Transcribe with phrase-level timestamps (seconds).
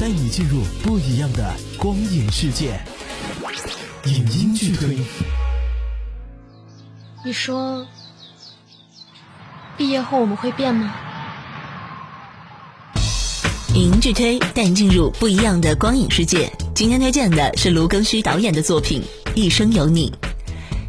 [0.00, 2.80] 带你进入不一样的光影世界。
[4.06, 4.96] 影音剧推，
[7.22, 7.86] 你说，
[9.76, 10.94] 毕业后我们会变吗？
[13.74, 16.50] 影音剧推带你进入不一样的光影世界。
[16.74, 19.02] 今天推荐的是卢庚戌导演的作品
[19.34, 20.10] 《一生有你》。《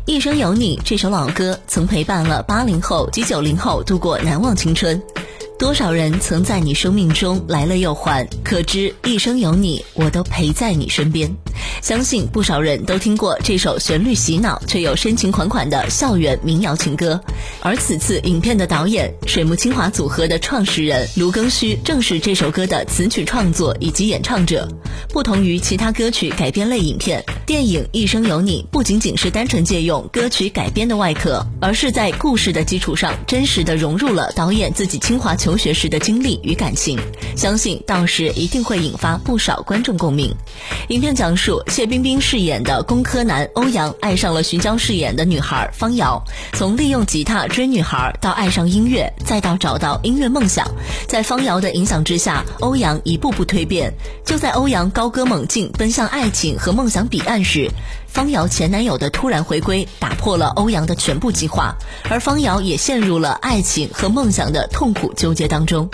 [0.05, 5.03] 一生有你》这首老歌曾陪伴了八零后及九零后度过难忘青春。
[5.61, 8.27] 多少人曾在你生命中来了又还？
[8.43, 11.31] 可知一生有你，我都陪在你身边。
[11.83, 17.21] 相信不少人都听过这首旋律洗脑却又深情款款的校园民谣情歌。
[17.61, 24.67] 而此次影片的导演水木清华组合的创始人卢庚戌，正是这首歌的词曲创作以及演唱者。
[25.09, 36.97] 不同于其他歌曲改编类影片，电影《一生有你》不仅仅是单纯借用歌曲改编的外壳，而是在故事的基础上，真实的融入了导演自己清华求学时的经历与感情。
[37.35, 40.33] 相信到时一定会引发不少观众共鸣。
[40.87, 50.65] 影片讲述谢冰冰饰演的工科男欧阳爱上了徐娇饰演的女孩方瑶，从利用吉他追女孩到爱上音乐，再到找到音乐梦想，
[51.05, 53.93] 在方瑶的影响之下，欧阳一步步蜕变。
[54.25, 57.69] 就在欧阳高歌猛进奔向爱情和梦想彼岸时，
[58.07, 61.75] 方瑶前男友的突然回归打破了欧阳的全部计划，
[62.09, 65.89] 而方瑶也陷入了爱情和梦想的痛苦纠结当中。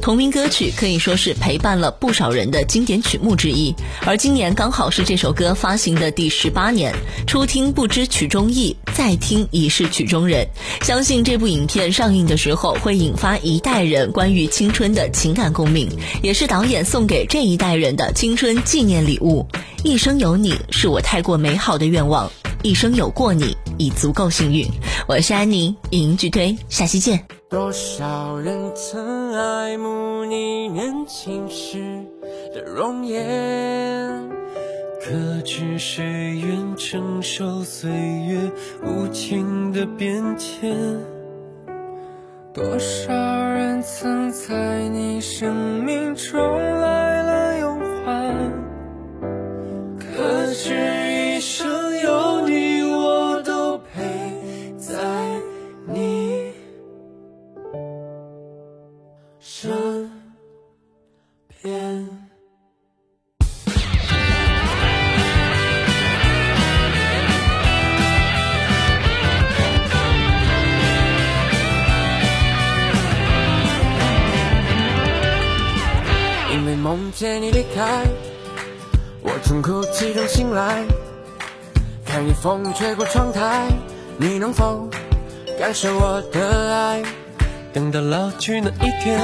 [0.00, 3.74] 同名歌曲可以说是陪伴了不少人的经典曲目之一，
[4.04, 6.94] 而今年刚好是这首歌发行的第十八年。
[7.26, 10.46] 初听不知曲中意，再听已是曲中人。
[10.82, 15.88] 相信这部影片上映的时候会引发一代人关于青春的情感共鸣，
[16.22, 19.44] 也是导演送给这一代人的青春纪念礼物。
[19.86, 22.28] 一生有你是我太过美好的愿望，
[22.64, 24.66] 一生有过你已足够幸运。
[25.06, 27.24] 我是安妮，影音剧推，下期见。
[27.48, 32.04] 多少人曾爱慕你年轻时
[32.52, 33.24] 的容颜，
[35.00, 38.40] 可知谁愿承受岁月
[38.84, 40.76] 无情的变迁？
[42.52, 46.40] 多少人曾在你生命中
[46.80, 46.95] 来
[59.48, 60.10] 身
[61.62, 62.08] 边。
[76.50, 78.04] 因为梦见你离开，
[79.22, 80.84] 我从哭泣中醒来，
[82.04, 83.68] 看夜风吹过窗台，
[84.18, 84.90] 你能否
[85.56, 87.04] 感受我的爱？
[87.76, 89.20] 等到老去那一天，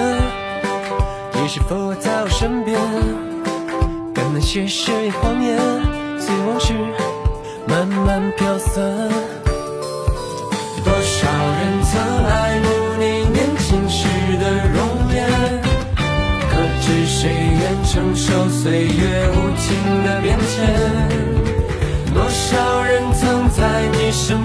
[1.33, 2.79] 你是否还在我身边？
[4.15, 5.57] 看那些誓言谎言，
[6.21, 6.75] 随往事
[7.67, 8.85] 慢慢飘散。
[10.85, 12.69] 多少人曾爱慕
[13.01, 14.85] 你年轻时的容
[15.15, 15.25] 颜？
[16.51, 16.53] 可
[16.83, 20.53] 知谁愿承受岁月无情的变迁？
[22.13, 24.42] 多少人曾在你生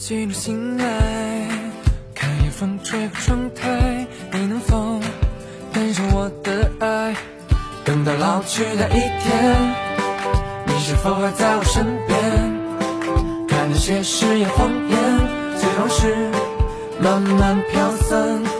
[0.00, 0.84] 哭泣着醒来，
[2.14, 4.98] 看夜风吹过窗台，你能否
[5.74, 7.14] 感受我的爱？
[7.84, 9.74] 等到老去的一天，
[10.66, 12.18] 你是否还在我身边？
[13.46, 14.98] 看那些誓言谎言，
[15.58, 16.30] 随往事
[17.02, 18.59] 慢慢飘散。